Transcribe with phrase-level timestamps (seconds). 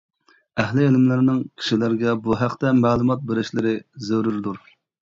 [0.63, 3.79] ئەھلى ئىلىملەرنىڭ كىشىلەرگە بۇ ھەقتە مەلۇمات بېرىشلىرى
[4.11, 4.65] زۆرۈردۇر.